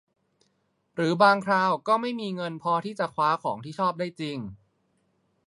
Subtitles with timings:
[0.95, 4.37] หรือบางคราวก็ไม่มีเงินพอที่จะคว้าของที่ชอบได้จริง